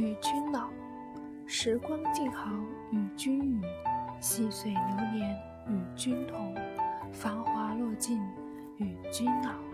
[0.00, 0.70] 与君老
[1.46, 2.50] 时光静好
[2.90, 3.60] 与君语。
[4.18, 4.80] 细水流
[5.14, 5.38] 年
[5.68, 6.54] 与君同
[7.12, 8.18] 繁华落尽
[8.78, 9.69] 与君老。